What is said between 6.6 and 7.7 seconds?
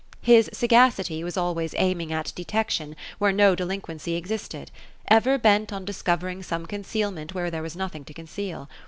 concealment, where there